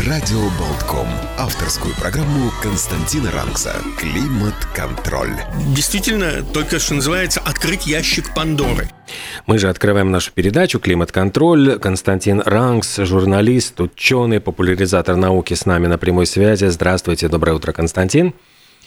Радио 0.00 0.40
Болтком. 0.58 1.06
Авторскую 1.38 1.94
программу 1.94 2.50
Константина 2.60 3.30
Рангса 3.30 3.76
«Климат-контроль». 3.98 5.36
Действительно, 5.76 6.42
только 6.42 6.80
что 6.80 6.94
называется 6.94 7.40
«Открыть 7.40 7.86
ящик 7.86 8.34
Пандоры». 8.34 8.88
Мы 9.46 9.58
же 9.58 9.68
открываем 9.68 10.10
нашу 10.10 10.32
передачу 10.32 10.80
«Климат-контроль». 10.80 11.78
Константин 11.78 12.40
Рангс, 12.44 12.96
журналист, 12.98 13.80
ученый, 13.80 14.40
популяризатор 14.40 15.14
науки 15.14 15.54
с 15.54 15.66
нами 15.66 15.86
на 15.86 15.98
прямой 15.98 16.26
связи. 16.26 16.64
Здравствуйте, 16.64 17.28
доброе 17.28 17.52
утро, 17.52 17.72
Константин. 17.72 18.34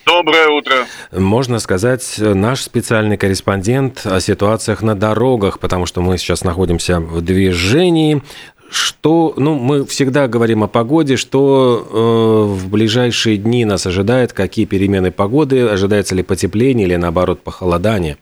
Доброе 0.05 0.49
утро. 0.49 0.85
Можно 1.11 1.57
сказать, 1.57 2.15
наш 2.19 2.61
специальный 2.61 3.17
корреспондент 3.17 4.05
о 4.05 4.19
ситуациях 4.19 4.83
на 4.83 4.93
дорогах, 4.93 5.57
потому 5.59 5.87
что 5.87 6.01
мы 6.01 6.19
сейчас 6.19 6.43
находимся 6.43 6.99
в 6.99 7.21
движении. 7.21 8.21
Что, 8.69 9.33
ну, 9.37 9.55
мы 9.55 9.85
всегда 9.85 10.27
говорим 10.27 10.63
о 10.63 10.67
погоде, 10.67 11.17
что 11.17 11.87
э, 11.87 12.53
в 12.53 12.69
ближайшие 12.69 13.37
дни 13.37 13.63
нас 13.63 13.85
ожидает, 13.85 14.33
какие 14.33 14.65
перемены 14.65 15.11
погоды, 15.11 15.67
ожидается 15.67 16.15
ли 16.15 16.23
потепление 16.23 16.87
или 16.87 16.95
наоборот 16.95 17.43
похолодание? 17.43 18.17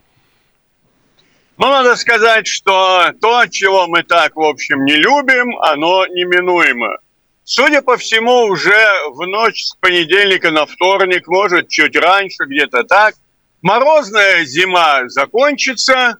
Ну, 1.57 1.67
надо 1.67 1.95
сказать, 1.95 2.47
что 2.47 3.11
то, 3.21 3.45
чего 3.47 3.87
мы 3.87 4.03
так, 4.03 4.35
в 4.35 4.41
общем, 4.41 4.83
не 4.83 4.95
любим, 4.95 5.57
оно 5.59 6.05
неминуемо. 6.07 6.97
Судя 7.45 7.81
по 7.81 7.97
всему, 7.97 8.45
уже 8.45 8.87
в 9.11 9.25
ночь 9.27 9.63
с 9.65 9.75
понедельника 9.75 10.51
на 10.51 10.65
вторник, 10.65 11.27
может, 11.27 11.69
чуть 11.69 11.95
раньше, 11.95 12.45
где-то 12.47 12.83
так, 12.83 13.15
морозная 13.61 14.43
зима 14.45 15.07
закончится, 15.07 16.17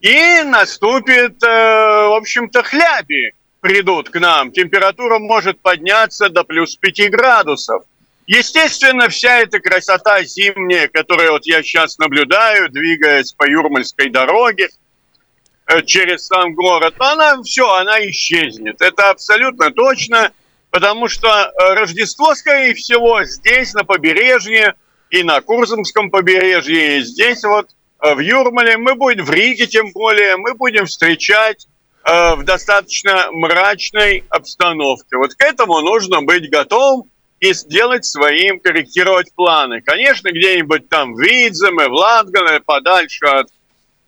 и 0.00 0.42
наступит, 0.44 1.42
э, 1.42 1.46
в 1.46 2.16
общем-то, 2.16 2.62
хляби 2.62 3.32
придут 3.62 4.10
к 4.10 4.20
нам. 4.20 4.50
Температура 4.50 5.18
может 5.18 5.60
подняться 5.60 6.28
до 6.28 6.44
плюс 6.44 6.76
5 6.76 7.10
градусов. 7.10 7.84
Естественно, 8.26 9.08
вся 9.08 9.38
эта 9.38 9.60
красота 9.60 10.22
зимняя, 10.24 10.88
которую 10.88 11.32
вот 11.32 11.46
я 11.46 11.62
сейчас 11.62 11.96
наблюдаю, 11.98 12.68
двигаясь 12.70 13.32
по 13.32 13.48
Юрмальской 13.48 14.10
дороге 14.10 14.68
э, 15.66 15.82
через 15.82 16.26
сам 16.26 16.54
город, 16.54 16.94
она 16.98 17.40
все, 17.42 17.72
она 17.74 18.04
исчезнет. 18.08 18.80
Это 18.80 19.10
абсолютно 19.10 19.70
точно, 19.70 20.32
потому 20.70 21.08
что 21.08 21.28
э, 21.28 21.74
Рождество, 21.74 22.34
скорее 22.34 22.74
всего, 22.74 23.24
здесь, 23.24 23.74
на 23.74 23.84
побережье, 23.84 24.74
и 25.10 25.22
на 25.22 25.40
Курзамском 25.40 26.10
побережье, 26.10 26.98
и 26.98 27.02
здесь 27.02 27.44
вот 27.44 27.70
э, 28.00 28.14
в 28.14 28.18
Юрмале, 28.18 28.76
мы 28.76 28.94
будем 28.94 29.24
в 29.24 29.30
Риге 29.30 29.66
тем 29.66 29.92
более, 29.92 30.36
мы 30.36 30.54
будем 30.54 30.86
встречать 30.86 31.68
э, 32.04 32.34
в 32.34 32.44
достаточно 32.44 33.28
мрачной 33.30 34.24
обстановке. 34.28 35.16
Вот 35.16 35.34
к 35.34 35.42
этому 35.42 35.80
нужно 35.80 36.22
быть 36.22 36.50
готовым 36.50 37.10
и 37.40 37.52
сделать 37.54 38.04
своим, 38.04 38.60
корректировать 38.60 39.34
планы. 39.34 39.82
Конечно, 39.82 40.30
где-нибудь 40.30 40.88
там 40.88 41.14
в 41.14 41.20
Видземе, 41.20 41.88
в 41.88 41.92
Латгане, 41.92 42.60
подальше 42.60 43.26
от 43.26 43.48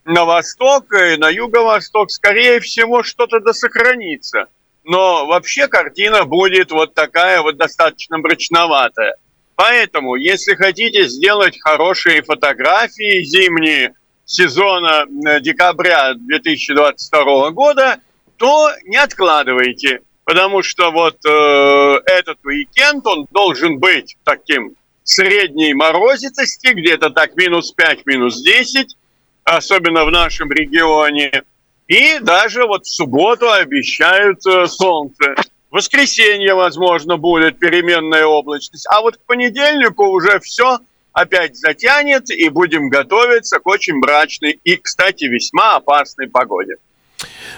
на 0.05 0.25
восток 0.25 0.93
и 0.93 1.17
на 1.17 1.31
юго-восток, 1.31 2.11
скорее 2.11 2.61
всего, 2.61 3.03
что-то 3.03 3.41
досохранится. 3.41 4.47
Но 4.85 5.27
вообще 5.27 5.67
картина 5.67 6.25
будет 6.25 6.71
вот 6.71 6.95
такая 6.95 7.41
вот 7.41 7.57
достаточно 7.57 8.19
мрачноватая. 8.19 9.17
Поэтому, 9.57 10.17
если 10.17 10.55
хотите 10.55 11.09
сделать 11.09 11.59
хорошие 11.61 12.23
фотографии 12.23 13.25
зимние, 13.25 13.95
сезона 14.25 15.05
э, 15.05 15.41
декабря 15.41 16.15
2022 16.15 17.51
года, 17.51 18.01
то 18.37 18.71
не 18.85 18.97
откладывайте, 18.97 20.01
потому 20.25 20.63
что 20.63 20.91
вот 20.91 21.17
э, 21.25 22.01
этот 22.07 22.39
уикенд, 22.45 23.07
он 23.07 23.27
должен 23.31 23.79
быть 23.79 24.17
таким 24.25 24.75
средней 25.03 25.75
морозитости, 25.75 26.69
где-то 26.69 27.11
так 27.11 27.37
минус 27.37 27.73
5, 27.73 28.07
минус 28.07 28.43
10, 28.43 28.97
особенно 29.45 30.05
в 30.05 30.11
нашем 30.11 30.51
регионе. 30.51 31.43
И 31.87 32.19
даже 32.21 32.67
вот 32.67 32.87
в 32.87 32.91
субботу 32.91 33.51
обещают 33.51 34.45
э, 34.47 34.67
солнце. 34.67 35.35
В 35.71 35.77
воскресенье, 35.77 36.55
возможно, 36.55 37.17
будет 37.17 37.59
переменная 37.59 38.25
облачность. 38.25 38.87
А 38.91 39.03
вот 39.03 39.17
к 39.17 39.21
понедельнику 39.27 40.07
уже 40.07 40.41
все– 40.41 40.79
опять 41.15 41.57
затянет, 41.57 42.29
и 42.31 42.49
будем 42.51 42.91
готовиться 42.91 43.59
к 43.61 43.67
очень 43.67 43.95
мрачной 43.95 44.61
и, 44.63 44.77
кстати, 44.77 45.25
весьма 45.25 45.77
опасной 45.77 46.29
погоде. 46.29 46.77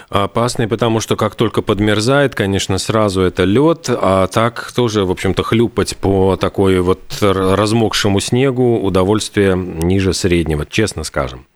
Опасный, 0.08 0.68
потому 0.68 1.00
что 1.00 1.16
как 1.16 1.34
только 1.34 1.62
подмерзает, 1.62 2.36
конечно, 2.36 2.78
сразу 2.78 3.22
это 3.22 3.42
лед, 3.42 3.86
а 3.88 4.28
так 4.28 4.70
тоже, 4.72 5.04
в 5.04 5.10
общем-то, 5.10 5.42
хлюпать 5.42 5.96
по 5.96 6.36
такой 6.36 6.78
вот 6.80 7.00
размокшему 7.20 8.20
снегу 8.20 8.78
удовольствие 8.78 9.56
ниже 9.56 10.12
среднего, 10.12 10.64
честно 10.66 11.02
скажем. 11.02 11.46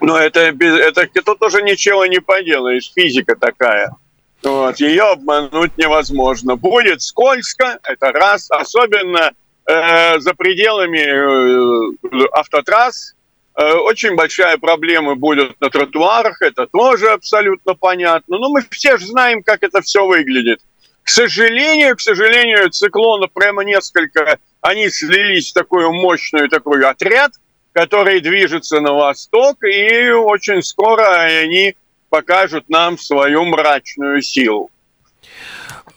Но 0.00 0.18
это, 0.18 0.40
это 0.40 1.06
тут 1.24 1.38
тоже 1.38 1.62
ничего 1.62 2.04
не 2.06 2.20
поделаешь, 2.20 2.92
физика 2.94 3.36
такая. 3.36 3.94
Вот, 4.42 4.80
ее 4.80 5.04
обмануть 5.04 5.76
невозможно. 5.78 6.56
Будет 6.56 7.02
скользко, 7.02 7.78
это 7.82 8.12
раз, 8.12 8.50
особенно 8.50 9.32
Э, 9.70 10.18
за 10.18 10.34
пределами 10.34 10.98
э, 10.98 12.26
автотрасс 12.32 13.14
э, 13.56 13.72
очень 13.74 14.16
большая 14.16 14.58
проблема 14.58 15.14
будет 15.14 15.60
на 15.60 15.70
тротуарах, 15.70 16.42
это 16.42 16.66
тоже 16.66 17.10
абсолютно 17.10 17.74
понятно. 17.74 18.38
Но 18.38 18.48
мы 18.48 18.64
все 18.68 18.98
же 18.98 19.06
знаем, 19.06 19.44
как 19.44 19.62
это 19.62 19.80
все 19.80 20.04
выглядит. 20.04 20.60
К 21.04 21.08
сожалению, 21.08 21.96
к 21.96 22.00
сожалению, 22.00 22.70
циклонов 22.70 23.30
прямо 23.32 23.62
несколько, 23.62 24.38
они 24.60 24.88
слились 24.88 25.50
в 25.50 25.54
такую 25.54 25.92
мощную 25.92 26.48
такой 26.48 26.84
отряд, 26.84 27.30
который 27.72 28.20
движется 28.20 28.80
на 28.80 28.92
восток, 28.92 29.62
и 29.62 30.10
очень 30.10 30.62
скоро 30.62 31.04
они 31.20 31.76
покажут 32.08 32.68
нам 32.68 32.98
свою 32.98 33.44
мрачную 33.44 34.20
силу. 34.20 34.68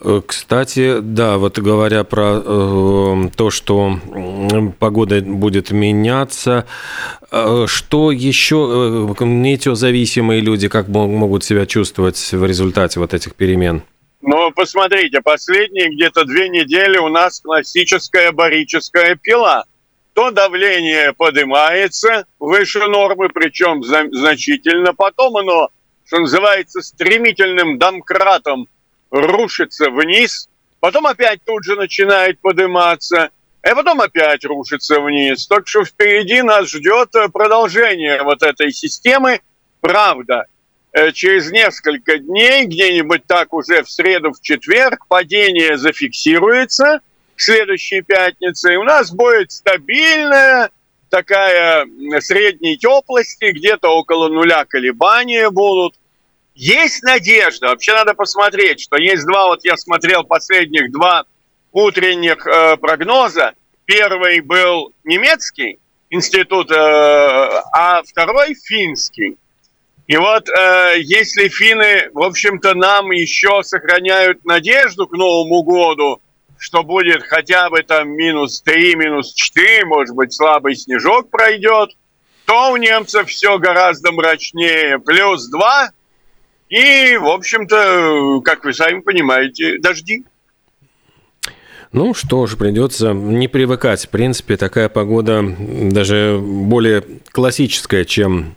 Э, 0.03 0.21
кстати, 0.25 0.99
да, 0.99 1.37
вот 1.37 1.57
говоря 1.59 2.03
про 2.03 2.41
э, 2.43 3.29
то, 3.35 3.49
что 3.49 3.99
погода 4.79 5.21
будет 5.21 5.71
меняться, 5.71 6.67
э, 7.31 7.65
что 7.67 8.11
еще 8.11 9.07
э, 9.19 9.23
метеозависимые 9.23 10.41
люди 10.41 10.67
как 10.67 10.89
могут 10.89 11.43
себя 11.43 11.65
чувствовать 11.65 12.17
в 12.33 12.45
результате 12.45 12.99
вот 12.99 13.13
этих 13.13 13.35
перемен? 13.35 13.83
Ну, 14.21 14.51
посмотрите, 14.51 15.21
последние 15.21 15.89
где-то 15.89 16.25
две 16.25 16.49
недели 16.49 16.97
у 16.97 17.09
нас 17.09 17.39
классическая 17.39 18.31
барическая 18.31 19.15
пила. 19.15 19.65
То 20.13 20.31
давление 20.31 21.13
поднимается 21.13 22.25
выше 22.39 22.87
нормы, 22.87 23.29
причем 23.29 23.83
значительно, 23.83 24.93
потом 24.93 25.37
оно, 25.37 25.69
что 26.05 26.19
называется, 26.19 26.81
стремительным 26.81 27.79
домкратом 27.79 28.67
рушится 29.13 29.91
вниз, 29.91 30.49
потом 30.79 31.05
опять 31.05 31.39
тут 31.45 31.63
же 31.63 31.75
начинает 31.75 32.39
подниматься, 32.39 33.29
и 33.63 33.73
потом 33.73 34.01
опять 34.01 34.43
рушится 34.43 34.99
вниз. 34.99 35.47
Так 35.47 35.67
что 35.67 35.85
впереди 35.85 36.41
нас 36.41 36.69
ждет 36.69 37.15
э, 37.15 37.29
продолжение 37.29 38.21
вот 38.23 38.41
этой 38.41 38.71
системы. 38.71 39.41
Правда, 39.81 40.47
э, 40.91 41.11
через 41.11 41.51
несколько 41.51 42.17
дней, 42.17 42.65
где-нибудь 42.65 43.25
так 43.27 43.53
уже 43.53 43.83
в 43.83 43.89
среду, 43.89 44.33
в 44.33 44.41
четверг, 44.41 45.05
падение 45.07 45.77
зафиксируется 45.77 46.99
к 47.35 47.41
следующей 47.41 48.01
пятнице, 48.01 48.73
и 48.73 48.77
у 48.77 48.83
нас 48.83 49.11
будет 49.11 49.51
стабильная 49.51 50.71
такая 51.09 51.87
средней 52.19 52.77
теплости, 52.77 53.51
где-то 53.51 53.89
около 53.89 54.27
нуля 54.29 54.65
колебания 54.65 55.51
будут. 55.51 55.95
Есть 56.55 57.03
надежда. 57.03 57.69
Вообще 57.69 57.93
надо 57.93 58.13
посмотреть, 58.13 58.81
что 58.81 58.97
есть 58.97 59.25
два, 59.25 59.47
вот 59.47 59.63
я 59.63 59.75
смотрел 59.75 60.23
последних 60.23 60.91
два 60.91 61.25
утренних 61.71 62.45
э, 62.45 62.77
прогноза. 62.77 63.53
Первый 63.85 64.41
был 64.41 64.93
немецкий 65.03 65.79
институт, 66.09 66.71
э, 66.71 66.75
а 66.75 68.03
второй 68.03 68.53
финский. 68.53 69.37
И 70.05 70.17
вот 70.17 70.47
э, 70.47 70.95
если 70.99 71.47
финны, 71.47 72.09
в 72.13 72.21
общем-то, 72.21 72.75
нам 72.75 73.09
еще 73.11 73.63
сохраняют 73.63 74.45
надежду 74.45 75.07
к 75.07 75.13
Новому 75.13 75.63
году, 75.63 76.21
что 76.59 76.83
будет 76.83 77.23
хотя 77.23 77.69
бы 77.69 77.81
там 77.81 78.09
минус 78.09 78.61
3, 78.61 78.95
минус 78.95 79.33
4, 79.33 79.85
может 79.85 80.15
быть, 80.15 80.33
слабый 80.33 80.75
снежок 80.75 81.29
пройдет, 81.29 81.91
то 82.45 82.71
у 82.71 82.77
немцев 82.77 83.27
все 83.27 83.57
гораздо 83.57 84.11
мрачнее. 84.11 84.99
Плюс 84.99 85.47
2, 85.47 85.91
и, 86.73 87.17
в 87.17 87.27
общем-то, 87.27 88.41
как 88.43 88.65
вы 88.65 88.73
сами 88.73 89.01
понимаете, 89.01 89.77
дожди. 89.77 90.23
Ну 91.91 92.15
что 92.15 92.47
ж, 92.47 92.57
придется 92.57 93.13
не 93.13 93.47
привыкать. 93.47 94.07
В 94.07 94.09
принципе, 94.09 94.57
такая 94.57 94.89
погода 94.89 95.43
даже 95.43 96.39
более 96.41 97.03
классическая, 97.31 98.05
чем 98.05 98.55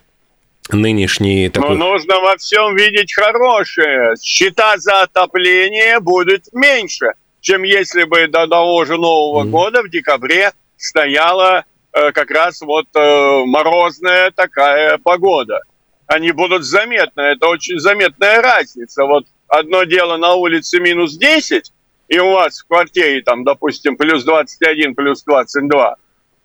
нынешний 0.71 1.51
такой... 1.51 1.77
Но 1.77 1.91
нужно 1.91 2.19
во 2.21 2.39
всем 2.39 2.75
видеть 2.75 3.13
хорошее. 3.13 4.15
Счета 4.23 4.79
за 4.79 5.03
отопление 5.03 6.01
будут 6.01 6.45
меньше, 6.55 7.13
чем 7.43 7.65
если 7.65 8.05
бы 8.05 8.29
до 8.29 8.47
того 8.47 8.87
же 8.87 8.97
Нового 8.97 9.45
mm. 9.45 9.51
года 9.51 9.83
в 9.83 9.91
декабре 9.91 10.53
стояла 10.79 11.67
э, 11.93 12.13
как 12.13 12.31
раз 12.31 12.63
вот 12.63 12.87
э, 12.95 13.43
морозная 13.45 14.31
такая 14.31 14.97
погода. 14.97 15.61
Они 16.07 16.33
будут 16.33 16.65
заметны. 16.65 17.21
Это 17.21 17.49
очень 17.49 17.79
заметная 17.79 18.41
разница. 18.41 19.05
Вот 19.05 19.27
одно 19.49 19.85
дело 19.85 20.17
на 20.17 20.35
улице 20.35 20.79
минус 20.81 21.17
10, 21.17 21.73
и 22.09 22.19
у 22.19 22.33
вас 22.33 22.61
в 22.61 22.67
квартире 22.67 23.23
там, 23.23 23.45
допустим, 23.45 23.97
плюс 23.97 24.25
21, 24.25 24.95
плюс 24.95 25.23
22, 25.25 25.97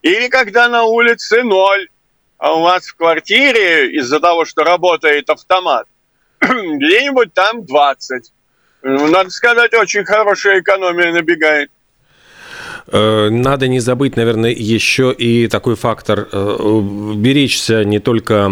или 0.01 0.27
когда 0.29 0.67
на 0.67 0.83
улице 0.83 1.43
0, 1.43 1.89
а 2.37 2.53
у 2.53 2.61
вас 2.63 2.87
в 2.87 2.95
квартире 2.95 3.91
из-за 3.91 4.19
того, 4.19 4.45
что 4.45 4.63
работает 4.63 5.29
автомат, 5.29 5.87
где-нибудь 6.41 7.33
там 7.33 7.65
20. 7.65 8.31
Ну, 8.83 9.07
надо 9.07 9.29
сказать, 9.29 9.73
очень 9.75 10.03
хорошая 10.05 10.61
экономия 10.61 11.13
набегает. 11.13 11.69
Э, 12.87 13.29
надо 13.29 13.67
не 13.67 13.79
забыть, 13.79 14.15
наверное, 14.15 14.51
еще 14.51 15.13
и 15.13 15.47
такой 15.47 15.75
фактор 15.75 16.27
э, 16.31 16.81
беречься 17.15 17.83
не 17.83 17.99
только, 17.99 18.51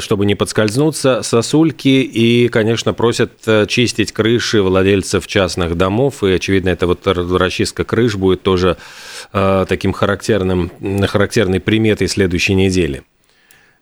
чтобы 0.00 0.26
не 0.26 0.34
подскользнуться, 0.34 1.22
сосульки 1.22 2.02
и, 2.02 2.48
конечно, 2.48 2.94
просят 2.94 3.32
э, 3.46 3.66
чистить 3.66 4.12
крыши 4.12 4.62
владельцев 4.62 5.26
частных 5.26 5.76
домов, 5.76 6.22
и, 6.22 6.32
очевидно, 6.32 6.70
это 6.70 6.86
вот 6.86 7.06
расчистка 7.06 7.84
крыш 7.84 8.16
будет 8.16 8.42
тоже 8.42 8.76
таким 9.32 9.92
характерным, 9.92 10.70
характерной 11.06 11.60
приметой 11.60 12.08
следующей 12.08 12.54
недели. 12.54 13.02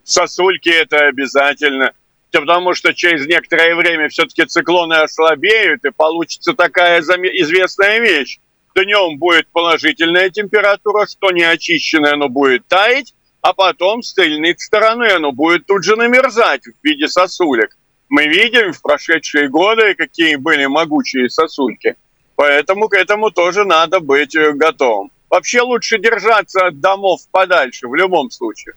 Сосульки 0.04 0.70
это 0.70 1.08
обязательно. 1.08 1.92
Потому 2.30 2.72
что 2.72 2.94
через 2.94 3.26
некоторое 3.26 3.74
время 3.74 4.08
все-таки 4.08 4.46
циклоны 4.46 4.94
ослабеют, 4.94 5.84
и 5.84 5.90
получится 5.90 6.54
такая 6.54 7.00
известная 7.00 8.00
вещь 8.00 8.38
днем 8.74 9.18
будет 9.18 9.48
положительная 9.48 10.30
температура, 10.30 11.06
что 11.06 11.30
не 11.30 11.42
очищенное, 11.42 12.14
оно 12.14 12.28
будет 12.28 12.66
таять, 12.66 13.14
а 13.40 13.52
потом 13.52 14.02
с 14.02 14.14
тыльной 14.14 14.56
стороны 14.58 15.10
оно 15.10 15.32
будет 15.32 15.66
тут 15.66 15.84
же 15.84 15.96
намерзать 15.96 16.62
в 16.64 16.84
виде 16.84 17.08
сосулек. 17.08 17.76
Мы 18.08 18.26
видим 18.26 18.72
в 18.72 18.82
прошедшие 18.82 19.48
годы, 19.48 19.94
какие 19.94 20.36
были 20.36 20.66
могучие 20.66 21.30
сосульки. 21.30 21.96
Поэтому 22.36 22.88
к 22.88 22.94
этому 22.94 23.30
тоже 23.30 23.64
надо 23.64 24.00
быть 24.00 24.34
э, 24.34 24.52
готовым. 24.52 25.10
Вообще 25.30 25.62
лучше 25.62 25.98
держаться 25.98 26.66
от 26.66 26.80
домов 26.80 27.20
подальше 27.30 27.88
в 27.88 27.94
любом 27.94 28.30
случае. 28.30 28.74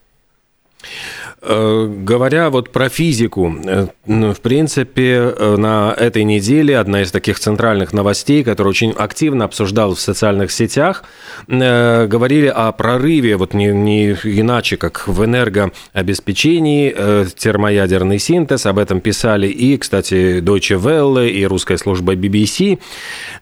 Э, 1.47 1.87
говоря 1.87 2.49
вот 2.49 2.71
про 2.71 2.89
физику, 2.89 3.53
э, 3.65 3.87
в 4.07 4.41
принципе, 4.41 5.33
э, 5.37 5.55
на 5.57 5.93
этой 5.95 6.23
неделе 6.23 6.77
одна 6.79 7.03
из 7.03 7.11
таких 7.11 7.39
центральных 7.39 7.93
новостей, 7.93 8.43
которая 8.43 8.71
очень 8.71 8.91
активно 8.91 9.45
обсуждалась 9.45 9.99
в 9.99 10.01
социальных 10.01 10.51
сетях, 10.51 11.03
говорили 11.47 12.47
о 12.47 12.71
прорыве, 12.71 13.37
вот 13.37 13.53
не, 13.53 13.67
не 13.67 14.11
иначе, 14.23 14.77
как 14.77 15.07
в 15.07 15.23
энергообеспечении, 15.23 16.89
термоядерный 17.35 18.19
синтез, 18.19 18.65
об 18.65 18.79
этом 18.79 19.01
писали 19.01 19.47
и, 19.47 19.77
кстати, 19.77 20.39
Deutsche 20.39 20.79
Welle, 20.79 21.29
и 21.29 21.45
русская 21.45 21.77
служба 21.77 22.15
BBC. 22.15 22.79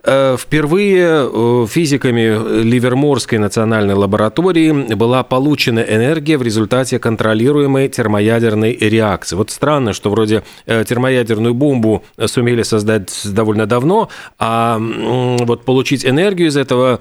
Впервые 0.04 1.68
физиками 1.68 2.64
Ливерморской 2.64 3.38
национальной 3.38 3.94
лаборатории 3.94 4.94
была 4.96 5.24
получена 5.24 5.80
энергия 5.80 6.38
в 6.38 6.44
результате 6.44 7.00
контролируемой 7.24 7.88
термоядерной 7.88 8.76
реакции. 8.76 9.38
Вот 9.38 9.50
странно, 9.50 9.94
что 9.94 10.10
вроде 10.10 10.44
э, 10.66 10.84
термоядерную 10.84 11.54
бомбу 11.54 12.04
сумели 12.26 12.64
создать 12.64 13.22
довольно 13.24 13.66
давно, 13.66 14.10
а 14.40 14.78
вот 14.78 15.64
получить 15.64 16.06
энергию 16.06 16.50
из 16.50 16.58
этого 16.58 17.00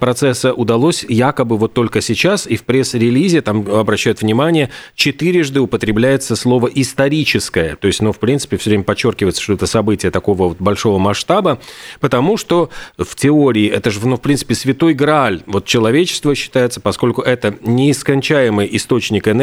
процесса 0.00 0.54
удалось 0.54 1.04
якобы 1.06 1.58
вот 1.58 1.74
только 1.74 2.00
сейчас, 2.00 2.46
и 2.46 2.56
в 2.56 2.64
пресс-релизе 2.64 3.42
там 3.42 3.68
обращают 3.70 4.22
внимание, 4.22 4.70
четырежды 4.94 5.60
употребляется 5.60 6.36
слово 6.36 6.70
«историческое», 6.74 7.76
то 7.76 7.86
есть, 7.86 8.00
ну, 8.00 8.12
в 8.12 8.18
принципе, 8.18 8.56
все 8.56 8.70
время 8.70 8.84
подчеркивается, 8.84 9.42
что 9.42 9.52
это 9.52 9.66
событие 9.66 10.10
такого 10.10 10.48
вот 10.48 10.58
большого 10.58 10.98
масштаба, 10.98 11.60
потому 12.00 12.38
что 12.38 12.70
в 12.96 13.14
теории 13.14 13.68
это 13.68 13.90
же, 13.90 14.06
ну, 14.06 14.16
в 14.16 14.22
принципе, 14.22 14.54
святой 14.54 14.94
грааль 14.94 15.42
вот 15.46 15.66
человечество 15.66 16.34
считается, 16.34 16.80
поскольку 16.80 17.20
это 17.20 17.54
неискончаемый 17.60 18.68
источник 18.72 19.28
энергии, 19.28 19.33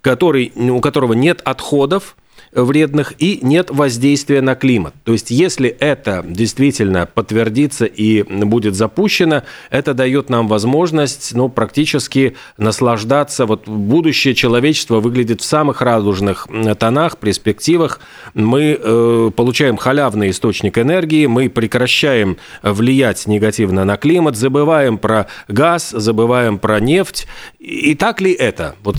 который, 0.00 0.52
у 0.56 0.80
которого 0.80 1.14
нет 1.14 1.40
отходов, 1.44 2.16
вредных 2.52 3.14
и 3.18 3.38
нет 3.42 3.70
воздействия 3.70 4.42
на 4.42 4.54
климат. 4.54 4.94
То 5.04 5.12
есть, 5.12 5.30
если 5.30 5.68
это 5.68 6.24
действительно 6.26 7.06
подтвердится 7.06 7.86
и 7.86 8.22
будет 8.22 8.74
запущено, 8.74 9.42
это 9.70 9.94
дает 9.94 10.28
нам 10.28 10.48
возможность 10.48 11.34
ну, 11.34 11.48
практически 11.48 12.36
наслаждаться. 12.58 13.46
Вот 13.46 13.68
будущее 13.68 14.34
человечества 14.34 15.00
выглядит 15.00 15.40
в 15.40 15.44
самых 15.44 15.80
радужных 15.80 16.46
тонах, 16.78 17.18
перспективах. 17.18 18.00
Мы 18.34 18.78
э, 18.80 19.30
получаем 19.34 19.76
халявный 19.76 20.30
источник 20.30 20.78
энергии, 20.78 21.26
мы 21.26 21.48
прекращаем 21.48 22.36
влиять 22.62 23.26
негативно 23.26 23.84
на 23.84 23.96
климат, 23.96 24.36
забываем 24.36 24.98
про 24.98 25.26
газ, 25.48 25.90
забываем 25.90 26.58
про 26.58 26.80
нефть. 26.80 27.26
И 27.58 27.94
так 27.94 28.20
ли 28.20 28.32
это? 28.32 28.74
Вот, 28.82 28.96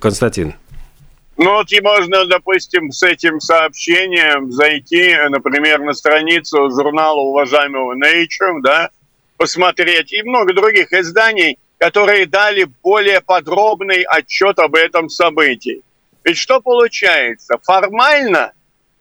Константин. 0.00 0.54
Ну 1.38 1.52
вот 1.52 1.70
и 1.70 1.80
можно, 1.82 2.24
допустим, 2.24 2.90
с 2.90 3.02
этим 3.02 3.40
сообщением 3.40 4.50
зайти, 4.50 5.14
например, 5.28 5.80
на 5.80 5.92
страницу 5.92 6.70
журнала 6.70 7.20
уважаемого 7.20 7.94
Nature, 7.94 8.60
да, 8.62 8.90
посмотреть, 9.36 10.14
и 10.14 10.22
много 10.22 10.54
других 10.54 10.92
изданий, 10.94 11.58
которые 11.76 12.24
дали 12.24 12.66
более 12.82 13.20
подробный 13.20 14.02
отчет 14.02 14.58
об 14.58 14.76
этом 14.76 15.10
событии. 15.10 15.82
Ведь 16.24 16.38
что 16.38 16.62
получается? 16.62 17.58
Формально, 17.62 18.52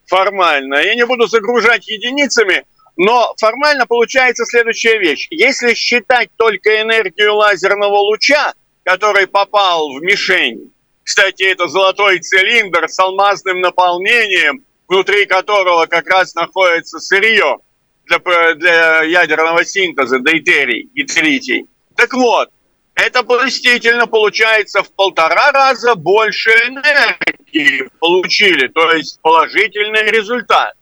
формально, 0.06 0.76
я 0.76 0.96
не 0.96 1.06
буду 1.06 1.28
загружать 1.28 1.88
единицами, 1.88 2.66
но 2.98 3.34
формально 3.40 3.88
получается 3.88 4.46
следующая 4.46 5.00
вещь. 5.00 5.28
Если 5.32 5.74
считать 5.74 6.30
только 6.36 6.82
энергию 6.82 7.34
лазерного 7.36 7.96
луча, 7.96 8.54
который 8.84 9.26
попал 9.26 9.94
в 9.94 10.02
мишень, 10.02 10.74
кстати, 11.06 11.44
это 11.44 11.68
золотой 11.68 12.18
цилиндр 12.18 12.90
с 12.90 12.98
алмазным 12.98 13.62
наполнением, 13.62 14.66
внутри 14.88 15.28
которого 15.28 15.86
как 15.86 16.08
раз 16.08 16.34
находится 16.34 17.00
сырье 17.00 17.60
для, 18.06 18.56
для 18.56 19.04
ядерного 19.04 19.64
синтеза 19.64 20.18
дейтерий 20.18 20.90
и 20.96 21.04
тритий. 21.04 21.68
Так 21.96 22.12
вот, 22.16 22.50
это 22.96 23.22
действительно 23.22 24.08
получается 24.08 24.82
в 24.82 24.92
полтора 24.94 25.52
раза 25.52 25.94
больше 25.94 26.50
энергии 26.50 27.88
получили, 28.00 28.68
то 28.68 28.92
есть 28.92 29.22
положительный 29.22 30.10
результат. 30.10 30.74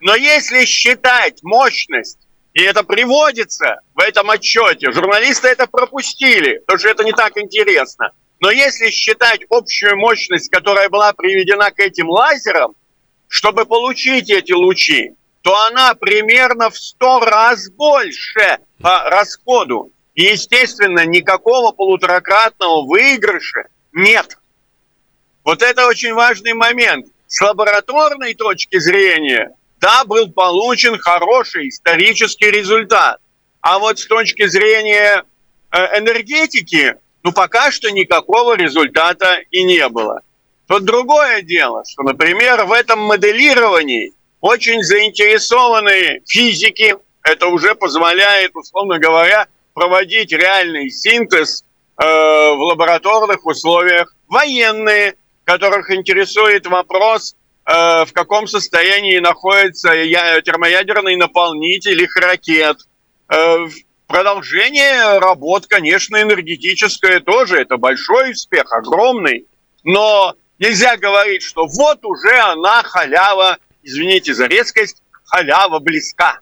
Но 0.00 0.14
если 0.14 0.66
считать 0.66 1.42
мощность, 1.42 2.18
и 2.52 2.62
это 2.62 2.82
приводится 2.82 3.80
в 3.94 4.00
этом 4.00 4.28
отчете, 4.28 4.92
журналисты 4.92 5.48
это 5.48 5.66
пропустили, 5.66 6.58
потому 6.58 6.78
что 6.78 6.88
это 6.90 7.04
не 7.04 7.12
так 7.12 7.38
интересно– 7.38 8.10
но 8.40 8.50
если 8.50 8.90
считать 8.90 9.40
общую 9.48 9.96
мощность, 9.96 10.50
которая 10.50 10.88
была 10.88 11.12
приведена 11.12 11.70
к 11.70 11.78
этим 11.78 12.08
лазерам, 12.08 12.74
чтобы 13.28 13.66
получить 13.66 14.30
эти 14.30 14.52
лучи, 14.52 15.14
то 15.42 15.56
она 15.66 15.94
примерно 15.94 16.70
в 16.70 16.76
100 16.76 17.20
раз 17.20 17.70
больше 17.70 18.58
по 18.80 19.08
расходу. 19.10 19.92
И, 20.14 20.24
естественно, 20.24 21.06
никакого 21.06 21.72
полуторакратного 21.72 22.86
выигрыша 22.86 23.68
нет. 23.92 24.38
Вот 25.44 25.62
это 25.62 25.86
очень 25.86 26.14
важный 26.14 26.54
момент. 26.54 27.06
С 27.28 27.40
лабораторной 27.40 28.34
точки 28.34 28.78
зрения, 28.78 29.52
да, 29.80 30.04
был 30.04 30.30
получен 30.30 30.98
хороший 30.98 31.68
исторический 31.68 32.50
результат. 32.50 33.20
А 33.60 33.78
вот 33.78 33.98
с 33.98 34.06
точки 34.06 34.46
зрения 34.46 35.24
э, 35.70 35.98
энергетики, 35.98 36.96
ну, 37.26 37.32
пока 37.32 37.72
что 37.72 37.90
никакого 37.90 38.56
результата 38.56 39.40
и 39.50 39.64
не 39.64 39.88
было. 39.88 40.20
то 40.68 40.78
другое 40.78 41.42
дело, 41.42 41.82
что, 41.84 42.04
например, 42.04 42.66
в 42.66 42.72
этом 42.72 43.00
моделировании 43.00 44.12
очень 44.40 44.80
заинтересованы 44.84 46.22
физики. 46.24 46.94
Это 47.24 47.48
уже 47.48 47.74
позволяет, 47.74 48.54
условно 48.54 49.00
говоря, 49.00 49.48
проводить 49.74 50.30
реальный 50.30 50.88
синтез 50.88 51.64
э, 52.00 52.04
в 52.04 52.60
лабораторных 52.60 53.44
условиях. 53.44 54.14
Военные, 54.28 55.16
которых 55.42 55.90
интересует 55.90 56.68
вопрос, 56.68 57.34
э, 57.64 58.04
в 58.04 58.12
каком 58.12 58.46
состоянии 58.46 59.18
находится 59.18 59.88
термоядерный 60.42 61.16
наполнитель 61.16 62.00
их 62.00 62.14
ракет. 62.14 62.76
Э, 63.28 63.66
продолжение 64.06 65.18
работ, 65.18 65.66
конечно, 65.66 66.20
энергетическое 66.20 67.20
тоже. 67.20 67.60
Это 67.60 67.76
большой 67.76 68.32
успех, 68.32 68.72
огромный. 68.72 69.46
Но 69.84 70.34
нельзя 70.58 70.96
говорить, 70.96 71.42
что 71.42 71.66
вот 71.66 72.04
уже 72.04 72.36
она 72.38 72.82
халява, 72.82 73.58
извините 73.82 74.34
за 74.34 74.46
резкость, 74.46 75.02
халява 75.24 75.78
близка. 75.78 76.40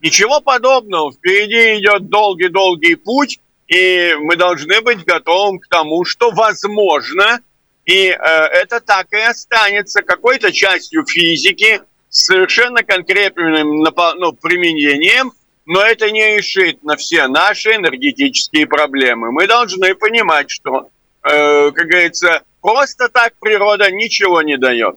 Ничего 0.00 0.40
подобного. 0.40 1.12
Впереди 1.12 1.78
идет 1.80 2.08
долгий-долгий 2.08 2.96
путь, 2.96 3.38
и 3.68 4.14
мы 4.18 4.36
должны 4.36 4.80
быть 4.80 5.04
готовы 5.04 5.60
к 5.60 5.68
тому, 5.68 6.04
что 6.04 6.30
возможно, 6.30 7.40
и 7.84 8.08
э, 8.08 8.14
это 8.14 8.80
так 8.80 9.12
и 9.12 9.20
останется 9.20 10.02
какой-то 10.02 10.52
частью 10.52 11.04
физики 11.06 11.80
с 12.08 12.26
совершенно 12.26 12.82
конкретным 12.82 13.82
ну, 13.82 14.32
применением, 14.32 15.32
но 15.64 15.82
это 15.82 16.10
не 16.10 16.36
решит 16.36 16.82
на 16.82 16.96
все 16.96 17.28
наши 17.28 17.74
энергетические 17.74 18.66
проблемы. 18.66 19.32
Мы 19.32 19.46
должны 19.46 19.94
понимать, 19.94 20.50
что, 20.50 20.88
э, 21.22 21.70
как 21.70 21.86
говорится, 21.86 22.42
просто 22.60 23.08
так 23.08 23.34
природа 23.38 23.90
ничего 23.90 24.42
не 24.42 24.56
дает. 24.56 24.96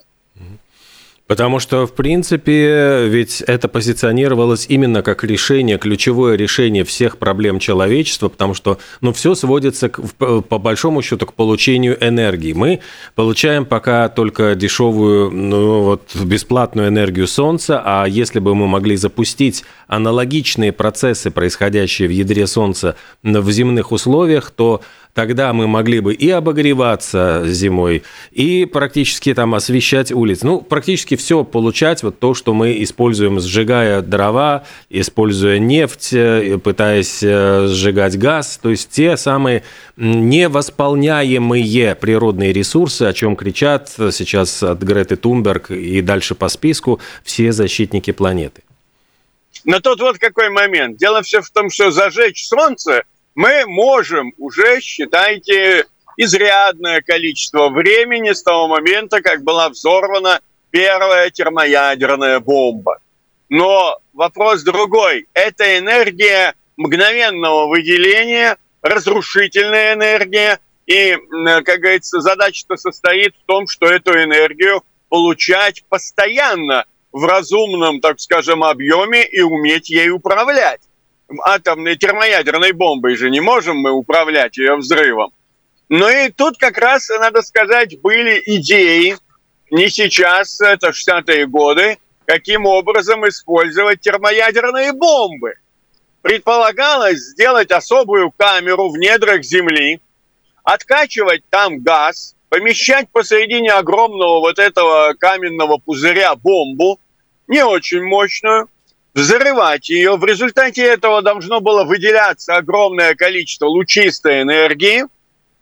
Потому 1.28 1.58
что, 1.58 1.88
в 1.88 1.94
принципе, 1.94 3.08
ведь 3.08 3.42
это 3.42 3.68
позиционировалось 3.68 4.68
именно 4.70 5.02
как 5.02 5.24
решение, 5.24 5.80
ключевое 5.80 6.36
решение 6.36 6.84
всех 6.84 7.18
проблем 7.18 7.58
человечества, 7.58 8.30
потому 8.30 8.54
что, 8.54 8.78
ну, 9.02 9.12
все 9.12 9.34
сводится, 9.34 9.90
к, 9.90 10.02
по 10.20 10.60
большому 10.60 11.02
счету, 11.02 11.26
к 11.26 11.34
получению 11.34 11.98
энергии. 12.00 12.54
Мы 12.54 12.82
получаем 13.16 13.66
пока 13.66 14.08
только 14.10 14.54
дешевую, 14.54 15.32
ну, 15.32 15.82
вот, 15.82 16.16
бесплатную 16.16 16.90
энергию 16.90 17.28
Солнца, 17.28 17.82
а 17.84 18.06
если 18.06 18.38
бы 18.38 18.54
мы 18.54 18.68
могли 18.68 18.96
запустить 18.96 19.64
аналогичные 19.88 20.72
процессы, 20.72 21.32
происходящие 21.32 22.08
в 22.08 22.12
ядре 22.12 22.46
Солнца 22.46 22.98
в 23.24 23.52
земных 23.52 23.92
условиях, 23.92 24.52
то 24.52 24.82
тогда 25.16 25.54
мы 25.54 25.66
могли 25.66 26.02
бы 26.02 26.14
и 26.14 26.30
обогреваться 26.30 27.44
зимой, 27.46 28.04
и 28.32 28.66
практически 28.66 29.34
там 29.34 29.56
освещать 29.56 30.12
улицы. 30.12 30.46
Ну, 30.46 30.62
практически 30.62 31.16
все 31.16 31.46
получать, 31.46 32.04
вот 32.04 32.20
то, 32.20 32.34
что 32.34 32.54
мы 32.54 32.84
используем, 32.84 33.40
сжигая 33.40 34.02
дрова, 34.02 34.66
используя 34.90 35.58
нефть, 35.58 36.10
э, 36.12 36.60
пытаясь 36.62 37.24
э, 37.24 37.68
сжигать 37.68 38.20
газ, 38.20 38.60
то 38.62 38.70
есть 38.70 38.90
те 38.90 39.16
самые 39.16 39.64
невосполняемые 39.96 41.96
природные 41.96 42.52
ресурсы, 42.52 43.04
о 43.04 43.14
чем 43.14 43.38
кричат 43.38 43.94
сейчас 44.12 44.62
от 44.64 44.84
Греты 44.84 45.16
Тунберг 45.16 45.72
и 45.72 46.02
дальше 46.02 46.36
по 46.36 46.50
списку 46.50 47.00
все 47.24 47.54
защитники 47.54 48.12
планеты. 48.12 48.64
Но 49.64 49.80
тут 49.80 50.02
вот 50.02 50.20
какой 50.20 50.50
момент. 50.50 50.98
Дело 50.98 51.22
все 51.22 51.42
в 51.42 51.50
том, 51.50 51.70
что 51.70 51.90
зажечь 51.90 52.46
солнце– 52.46 53.04
мы 53.36 53.66
можем 53.68 54.34
уже, 54.38 54.80
считайте, 54.80 55.86
изрядное 56.18 57.02
количество 57.02 57.70
времени 57.70 58.32
с 58.32 58.42
того 58.42 58.68
момента, 58.70 59.22
как 59.22 59.44
была 59.44 59.70
взорвана 59.70 60.40
первая 60.72 61.30
термоядерная 61.30 62.40
бомба. 62.40 63.00
Но 63.50 64.00
вопрос 64.14 64.64
другой. 64.64 65.28
Это 65.34 65.78
энергия 65.78 66.56
мгновенного 66.78 67.68
выделения, 67.68 68.58
разрушительная 68.82 69.94
энергия. 69.94 70.60
И, 70.86 71.18
как 71.66 71.80
говорится, 71.80 72.22
задача-то 72.22 72.78
состоит 72.78 73.36
в 73.36 73.46
том, 73.46 73.68
что 73.68 73.88
эту 73.88 74.12
энергию 74.14 74.84
получать 75.10 75.84
постоянно 75.90 76.86
в 77.12 77.26
разумном, 77.26 78.00
так 78.00 78.20
скажем, 78.20 78.64
объеме 78.64 79.26
и 79.26 79.42
уметь 79.42 79.90
ей 79.90 80.10
управлять 80.10 80.82
атомной 81.44 81.98
термоядерной 81.98 82.72
бомбой 82.72 83.16
же 83.16 83.30
не 83.30 83.40
можем 83.40 83.78
мы 83.78 83.92
управлять 83.92 84.58
ее 84.58 84.76
взрывом. 84.76 85.32
Ну 85.90 86.10
и 86.10 86.30
тут 86.30 86.58
как 86.58 86.78
раз, 86.78 87.10
надо 87.10 87.42
сказать, 87.42 88.00
были 88.02 88.42
идеи, 88.46 89.18
не 89.72 89.90
сейчас, 89.90 90.60
это 90.62 90.90
60-е 90.90 91.48
годы, 91.48 91.98
каким 92.26 92.66
образом 92.66 93.28
использовать 93.28 94.02
термоядерные 94.02 94.94
бомбы. 94.94 95.56
Предполагалось 96.22 97.20
сделать 97.20 97.72
особую 97.72 98.32
камеру 98.32 98.90
в 98.90 98.98
недрах 98.98 99.44
Земли, 99.44 100.02
откачивать 100.64 101.44
там 101.50 101.80
газ, 101.82 102.36
помещать 102.50 103.10
посередине 103.12 103.72
огромного 103.72 104.40
вот 104.40 104.58
этого 104.58 105.14
каменного 105.14 105.78
пузыря 105.78 106.36
бомбу, 106.36 107.00
не 107.48 107.64
очень 107.64 108.04
мощную, 108.04 108.70
взрывать 109.16 109.90
ее. 109.90 110.18
В 110.18 110.26
результате 110.26 110.84
этого 110.84 111.22
должно 111.24 111.62
было 111.62 111.86
выделяться 111.86 112.58
огромное 112.58 113.16
количество 113.16 113.66
лучистой 113.66 114.42
энергии 114.42 115.06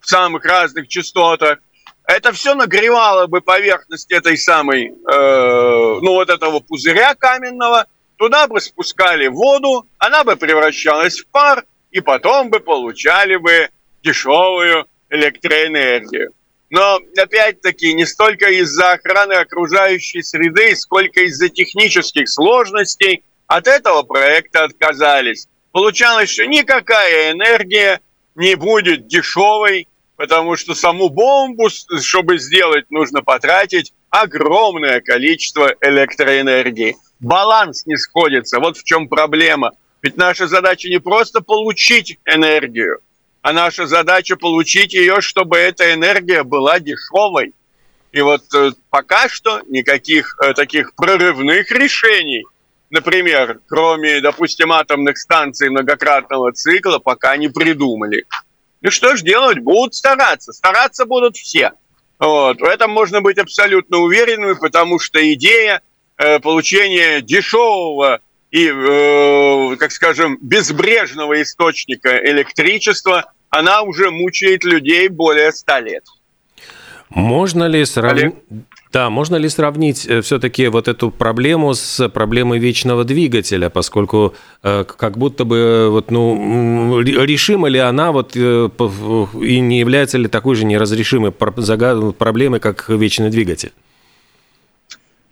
в 0.00 0.08
самых 0.08 0.44
разных 0.44 0.88
частотах. 0.88 1.60
Это 2.04 2.32
все 2.32 2.54
нагревало 2.54 3.26
бы 3.26 3.40
поверхность 3.40 4.12
этой 4.12 4.36
самой, 4.36 4.88
э, 4.88 4.92
ну 6.02 6.10
вот 6.10 6.28
этого 6.28 6.60
пузыря 6.60 7.14
каменного, 7.14 7.86
туда 8.16 8.46
бы 8.46 8.60
спускали 8.60 9.28
воду, 9.28 9.86
она 9.98 10.24
бы 10.24 10.36
превращалась 10.36 11.20
в 11.20 11.26
пар, 11.28 11.64
и 11.92 12.00
потом 12.00 12.50
бы 12.50 12.58
получали 12.60 13.36
бы 13.36 13.70
дешевую 14.02 14.86
электроэнергию. 15.08 16.32
Но, 16.70 16.98
опять-таки, 17.16 17.94
не 17.94 18.04
столько 18.04 18.50
из-за 18.50 18.92
охраны 18.92 19.34
окружающей 19.34 20.22
среды, 20.22 20.74
сколько 20.74 21.20
из-за 21.20 21.48
технических 21.50 22.28
сложностей– 22.28 23.22
от 23.46 23.66
этого 23.66 24.02
проекта 24.02 24.64
отказались. 24.64 25.48
Получалось, 25.72 26.30
что 26.30 26.46
никакая 26.46 27.32
энергия 27.32 28.00
не 28.34 28.54
будет 28.54 29.06
дешевой, 29.06 29.88
потому 30.16 30.56
что 30.56 30.74
саму 30.74 31.08
бомбу, 31.08 31.68
чтобы 31.68 32.38
сделать, 32.38 32.90
нужно 32.90 33.22
потратить 33.22 33.92
огромное 34.10 35.00
количество 35.00 35.74
электроэнергии. 35.80 36.96
Баланс 37.20 37.86
не 37.86 37.96
сходится. 37.96 38.60
Вот 38.60 38.76
в 38.76 38.84
чем 38.84 39.08
проблема. 39.08 39.72
Ведь 40.02 40.16
наша 40.16 40.46
задача 40.46 40.88
не 40.88 41.00
просто 41.00 41.40
получить 41.40 42.18
энергию, 42.26 42.98
а 43.40 43.52
наша 43.52 43.86
задача 43.86 44.36
получить 44.36 44.92
ее, 44.92 45.20
чтобы 45.20 45.56
эта 45.56 45.94
энергия 45.94 46.44
была 46.44 46.78
дешевой. 46.78 47.54
И 48.12 48.20
вот 48.20 48.42
э, 48.54 48.72
пока 48.90 49.28
что 49.28 49.62
никаких 49.66 50.36
э, 50.40 50.52
таких 50.52 50.94
прорывных 50.94 51.70
решений 51.72 52.44
например, 52.94 53.60
кроме, 53.66 54.20
допустим, 54.20 54.70
атомных 54.70 55.18
станций 55.18 55.68
многократного 55.68 56.52
цикла, 56.52 57.00
пока 57.00 57.36
не 57.36 57.48
придумали. 57.48 58.24
Ну 58.82 58.90
что 58.92 59.16
ж 59.16 59.22
делать? 59.22 59.58
Будут 59.58 59.94
стараться. 59.94 60.52
Стараться 60.52 61.04
будут 61.04 61.36
все. 61.36 61.72
Вот. 62.20 62.60
В 62.60 62.64
этом 62.64 62.92
можно 62.92 63.20
быть 63.20 63.38
абсолютно 63.38 63.98
уверенными, 63.98 64.54
потому 64.54 65.00
что 65.00 65.18
идея 65.34 65.82
э, 66.16 66.38
получения 66.38 67.20
дешевого 67.20 68.20
и, 68.52 68.68
э, 68.68 69.76
как 69.76 69.90
скажем, 69.90 70.38
безбрежного 70.40 71.42
источника 71.42 72.16
электричества, 72.24 73.32
она 73.50 73.82
уже 73.82 74.12
мучает 74.12 74.62
людей 74.62 75.08
более 75.08 75.50
ста 75.50 75.80
лет. 75.80 76.04
Можно 77.08 77.64
ли 77.64 77.84
сравнить... 77.84 78.36
Да, 78.94 79.10
можно 79.10 79.34
ли 79.34 79.48
сравнить 79.48 80.06
э, 80.06 80.20
все-таки 80.20 80.68
вот 80.68 80.86
эту 80.86 81.10
проблему 81.10 81.74
с 81.74 82.08
проблемой 82.08 82.60
вечного 82.60 83.02
двигателя, 83.02 83.68
поскольку 83.68 84.36
э, 84.62 84.84
как 84.84 85.18
будто 85.18 85.44
бы 85.44 85.56
э, 85.56 85.88
вот, 85.88 86.12
ну, 86.12 87.00
решима 87.00 87.66
ли 87.66 87.80
она 87.80 88.12
вот, 88.12 88.36
и 88.36 89.60
не 89.60 89.80
является 89.80 90.16
ли 90.16 90.28
такой 90.28 90.54
же 90.54 90.64
неразрешимой 90.64 91.32
проблемой, 91.32 92.60
как 92.60 92.88
вечный 92.88 93.30
двигатель? 93.30 93.72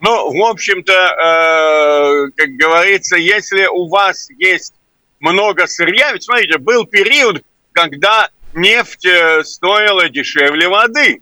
Ну, 0.00 0.32
в 0.36 0.44
общем-то, 0.44 2.32
как 2.34 2.50
говорится, 2.56 3.16
если 3.16 3.66
у 3.66 3.86
вас 3.86 4.28
есть 4.38 4.74
много 5.20 5.68
сырья, 5.68 6.12
ведь 6.12 6.24
смотрите, 6.24 6.58
был 6.58 6.84
период, 6.84 7.44
когда 7.70 8.28
нефть 8.54 9.06
стоила 9.44 10.08
дешевле 10.08 10.66
воды. 10.66 11.20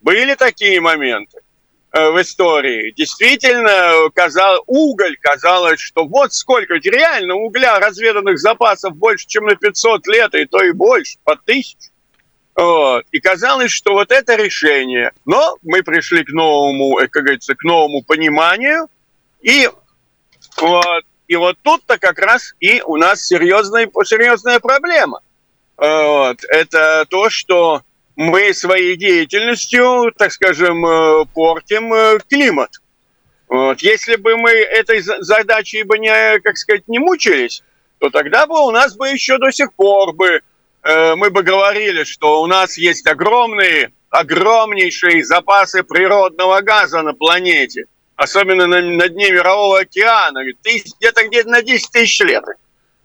Были 0.00 0.34
такие 0.34 0.80
моменты 0.80 1.40
э, 1.92 2.10
в 2.10 2.20
истории. 2.20 2.92
Действительно, 2.96 4.10
казал, 4.14 4.62
уголь 4.66 5.16
казалось, 5.20 5.80
что 5.80 6.06
вот 6.06 6.32
сколько, 6.32 6.74
реально 6.74 7.34
угля 7.34 7.78
разведанных 7.78 8.38
запасов 8.38 8.96
больше, 8.96 9.26
чем 9.26 9.44
на 9.44 9.56
500 9.56 10.06
лет, 10.06 10.34
и 10.34 10.46
то 10.46 10.62
и 10.62 10.72
больше, 10.72 11.18
по 11.24 11.36
тысяч. 11.36 11.76
Вот. 12.54 13.04
И 13.10 13.20
казалось, 13.20 13.70
что 13.70 13.92
вот 13.92 14.10
это 14.10 14.34
решение. 14.36 15.12
Но 15.24 15.56
мы 15.62 15.82
пришли 15.82 16.24
к 16.24 16.30
новому, 16.30 16.98
э, 16.98 17.08
как 17.08 17.24
говорится, 17.24 17.54
к 17.54 17.62
новому 17.62 18.02
пониманию. 18.02 18.88
И 19.42 19.68
вот, 20.56 21.04
и 21.28 21.36
вот 21.36 21.58
тут-то 21.62 21.98
как 21.98 22.18
раз 22.18 22.54
и 22.60 22.82
у 22.82 22.96
нас 22.96 23.26
серьезная, 23.26 23.88
серьезная 24.04 24.60
проблема. 24.60 25.20
Вот. 25.76 26.42
Это 26.44 27.06
то, 27.08 27.30
что 27.30 27.82
мы 28.20 28.52
своей 28.52 28.96
деятельностью, 28.96 30.12
так 30.14 30.30
скажем, 30.30 30.84
э, 30.84 31.24
портим 31.32 31.90
э, 31.94 32.18
климат. 32.28 32.68
Вот. 33.48 33.80
Если 33.80 34.16
бы 34.16 34.36
мы 34.36 34.50
этой 34.50 35.00
задачей 35.00 35.84
бы 35.84 35.98
не, 35.98 36.38
как 36.40 36.58
сказать, 36.58 36.86
не 36.86 36.98
мучились, 36.98 37.62
то 37.98 38.10
тогда 38.10 38.46
бы 38.46 38.62
у 38.66 38.72
нас 38.72 38.94
бы 38.94 39.08
еще 39.08 39.38
до 39.38 39.50
сих 39.50 39.72
пор 39.72 40.12
бы 40.12 40.42
э, 40.82 41.14
мы 41.14 41.30
бы 41.30 41.42
говорили, 41.42 42.04
что 42.04 42.42
у 42.42 42.46
нас 42.46 42.76
есть 42.76 43.06
огромные, 43.06 43.90
огромнейшие 44.10 45.24
запасы 45.24 45.82
природного 45.82 46.60
газа 46.60 47.00
на 47.00 47.14
планете, 47.14 47.86
особенно 48.16 48.66
на, 48.66 48.82
на 48.82 49.08
дне 49.08 49.32
Мирового 49.32 49.78
океана, 49.78 50.40
где-то 50.44 51.26
где-то 51.26 51.48
на 51.48 51.62
10 51.62 51.90
тысяч 51.90 52.20
лет 52.20 52.44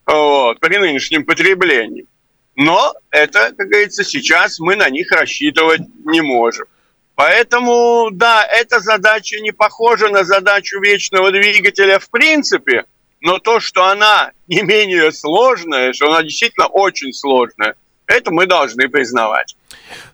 вот, 0.05 0.59
при 0.59 0.75
нынешнем 0.75 1.23
потреблении. 1.23 2.05
Но 2.55 2.93
это, 3.11 3.53
как 3.57 3.67
говорится, 3.67 4.03
сейчас 4.03 4.59
мы 4.59 4.75
на 4.75 4.89
них 4.89 5.11
рассчитывать 5.11 5.81
не 6.05 6.21
можем. 6.21 6.65
Поэтому, 7.15 8.09
да, 8.11 8.45
эта 8.45 8.79
задача 8.79 9.39
не 9.39 9.51
похожа 9.51 10.09
на 10.09 10.23
задачу 10.23 10.79
вечного 10.79 11.31
двигателя 11.31 11.99
в 11.99 12.09
принципе, 12.09 12.85
но 13.21 13.39
то, 13.39 13.59
что 13.59 13.85
она 13.85 14.31
не 14.47 14.61
менее 14.61 15.11
сложная, 15.11 15.93
что 15.93 16.07
она 16.07 16.23
действительно 16.23 16.67
очень 16.67 17.13
сложная, 17.13 17.75
это 18.05 18.31
мы 18.31 18.45
должны 18.45 18.89
признавать. 18.89 19.55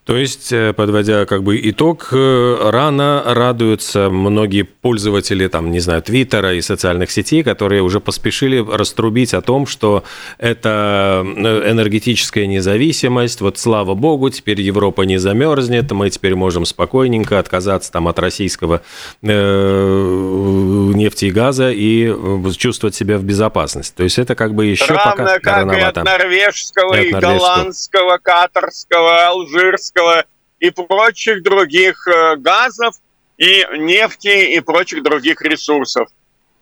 То 0.04 0.16
есть, 0.16 0.52
э, 0.52 0.72
подводя 0.72 1.26
как 1.26 1.44
бы 1.44 1.60
итог, 1.70 2.08
э, 2.10 2.70
рано 2.70 3.22
радуются 3.24 4.10
многие 4.10 4.62
пользователи, 4.62 5.46
там, 5.46 5.70
не 5.70 5.78
знаю, 5.78 6.02
Твиттера 6.02 6.54
и 6.54 6.60
социальных 6.60 7.12
сетей, 7.12 7.44
которые 7.44 7.82
уже 7.82 8.00
поспешили 8.00 8.58
раструбить 8.58 9.32
о 9.32 9.42
том, 9.42 9.64
что 9.64 10.02
это 10.38 11.24
э, 11.24 11.70
энергетическая 11.70 12.46
независимость, 12.46 13.40
вот 13.42 13.58
слава 13.58 13.94
богу, 13.94 14.28
теперь 14.30 14.60
Европа 14.60 15.02
не 15.02 15.18
замерзнет, 15.18 15.92
мы 15.92 16.10
теперь 16.10 16.34
можем 16.34 16.64
спокойненько 16.64 17.38
отказаться 17.38 17.92
там 17.92 18.08
от 18.08 18.18
российского 18.18 18.82
нефти 19.22 21.26
и 21.26 21.30
газа 21.30 21.70
и 21.70 22.12
чувствовать 22.56 22.96
себя 22.96 23.18
в 23.18 23.22
безопасности. 23.22 23.94
То 23.96 24.02
есть 24.02 24.18
это 24.18 24.34
как 24.34 24.54
бы 24.54 24.66
еще 24.66 24.86
Равно 24.86 25.12
пока 25.12 25.38
как 25.38 25.56
рановато. 25.58 25.78
и 25.78 25.82
от 25.82 26.04
норвежского, 26.04 26.94
и, 26.94 27.06
от 27.06 27.12
норвежского. 27.12 27.38
голландского, 27.38 28.18
катарского, 28.18 29.41
алжирского 29.42 30.24
и 30.58 30.70
прочих 30.70 31.42
других 31.42 32.06
э, 32.06 32.36
газов 32.36 32.94
и 33.36 33.64
нефти 33.78 34.54
и 34.54 34.60
прочих 34.60 35.02
других 35.02 35.42
ресурсов. 35.42 36.08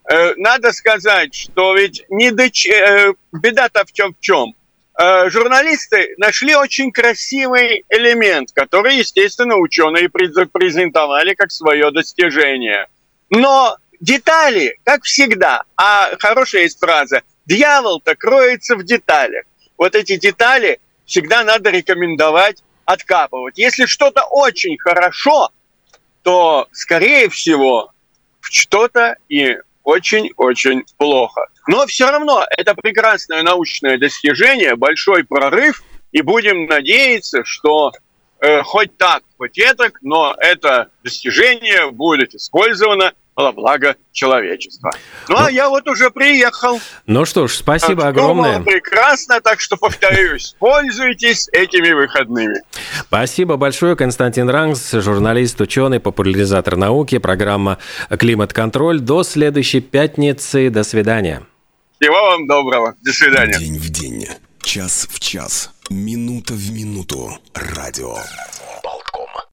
Э, 0.09 0.33
надо 0.37 0.73
сказать, 0.73 1.35
что 1.35 1.75
ведь 1.75 2.05
не 2.09 2.31
доч... 2.31 2.65
Э, 2.67 3.13
беда-то 3.31 3.85
в 3.85 3.91
чем? 3.91 4.13
В 4.13 4.19
чем? 4.19 4.55
Журналисты 5.27 6.13
нашли 6.17 6.53
очень 6.53 6.91
красивый 6.91 7.85
элемент, 7.89 8.51
который, 8.51 8.97
естественно, 8.97 9.55
ученые 9.55 10.09
презентовали 10.09 11.33
как 11.33 11.49
свое 11.49 11.89
достижение. 11.91 12.85
Но 13.31 13.77
детали, 13.99 14.77
как 14.83 15.03
всегда, 15.03 15.63
а 15.75 16.11
хорошая 16.19 16.63
есть 16.63 16.77
фраза, 16.77 17.23
дьявол-то 17.47 18.15
кроется 18.15 18.75
в 18.75 18.83
деталях. 18.83 19.45
Вот 19.77 19.95
эти 19.95 20.17
детали 20.17 20.79
всегда 21.05 21.43
надо 21.43 21.71
рекомендовать 21.71 22.61
откапывать. 22.85 23.57
Если 23.57 23.85
что-то 23.85 24.23
очень 24.23 24.77
хорошо, 24.77 25.49
то, 26.23 26.67
скорее 26.71 27.29
всего, 27.29 27.91
что-то 28.41 29.17
и 29.29 29.57
очень-очень 29.83 30.83
плохо. 30.97 31.47
Но 31.67 31.85
все 31.85 32.09
равно 32.09 32.45
это 32.57 32.75
прекрасное 32.75 33.43
научное 33.43 33.97
достижение, 33.97 34.75
большой 34.75 35.23
прорыв, 35.23 35.83
и 36.11 36.21
будем 36.21 36.65
надеяться, 36.65 37.43
что 37.45 37.91
э, 38.39 38.61
хоть 38.63 38.95
так, 38.97 39.23
хоть 39.37 39.59
так, 39.77 39.97
но 40.01 40.35
это 40.37 40.89
достижение 41.03 41.91
будет 41.91 42.35
использовано 42.35 43.13
во 43.41 43.51
благо 43.51 43.95
человечества. 44.11 44.91
Ну, 45.29 45.35
а 45.37 45.43
ну, 45.43 45.49
я 45.49 45.69
вот 45.69 45.87
уже 45.87 46.09
приехал. 46.09 46.79
Ну 47.05 47.25
что 47.25 47.47
ж, 47.47 47.55
спасибо 47.55 48.03
так, 48.03 48.11
огромное. 48.11 48.61
прекрасно, 48.61 49.41
так 49.41 49.59
что 49.59 49.77
повторюсь, 49.77 50.55
пользуйтесь 50.59 51.49
этими 51.51 51.91
выходными. 51.91 52.61
Спасибо 53.01 53.57
большое, 53.57 53.95
Константин 53.95 54.49
Рангс, 54.49 54.91
журналист, 54.91 55.59
ученый, 55.61 55.99
популяризатор 55.99 56.75
науки, 56.75 57.17
программа 57.17 57.77
«Климат-контроль». 58.09 58.99
До 58.99 59.23
следующей 59.23 59.81
пятницы. 59.81 60.69
До 60.69 60.83
свидания. 60.83 61.43
Всего 61.99 62.15
вам 62.15 62.47
доброго. 62.47 62.95
До 63.01 63.11
свидания. 63.11 63.57
День 63.57 63.77
в 63.77 63.89
день, 63.89 64.27
час 64.63 65.07
в 65.09 65.19
час, 65.19 65.71
минута 65.89 66.53
в 66.53 66.71
минуту. 66.71 67.37
Радио 67.53 68.17